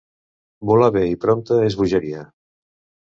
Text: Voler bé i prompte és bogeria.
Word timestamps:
Voler 0.69 0.87
bé 0.95 1.03
i 1.09 1.19
prompte 1.25 1.59
és 1.67 1.77
bogeria. 1.83 2.25